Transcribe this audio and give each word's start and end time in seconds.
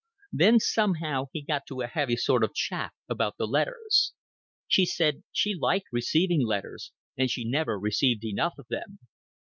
Then 0.31 0.59
somehow 0.59 1.25
he 1.31 1.43
got 1.43 1.67
to 1.67 1.81
a 1.81 1.85
heavy 1.85 2.15
sort 2.15 2.43
of 2.43 2.55
chaff 2.55 2.91
about 3.07 3.37
the 3.37 3.45
letters. 3.45 4.13
She 4.67 4.83
said 4.83 5.21
she 5.31 5.53
liked 5.53 5.89
receiving 5.91 6.43
letters, 6.43 6.91
and 7.15 7.29
she 7.29 7.45
never 7.47 7.77
received 7.79 8.25
enough 8.25 8.57
of 8.57 8.65
them. 8.67 8.97